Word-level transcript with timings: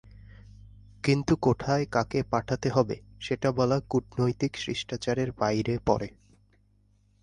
কিন্তু 1.03 1.33
কোথায় 1.37 1.85
কাকে 1.85 2.19
পাঠাতে 2.23 2.67
হবে, 2.69 2.95
সেটা 3.19 3.49
বলা 3.51 3.77
কূটনৈতিক 3.89 4.51
শিষ্টাচারের 4.57 5.29
বাইরে 5.31 5.73
পড়ে। 5.85 6.07